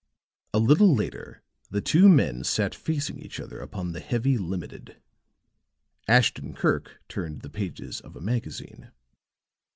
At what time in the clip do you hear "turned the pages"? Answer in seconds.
7.07-8.01